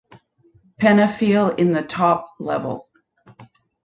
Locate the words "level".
2.39-2.89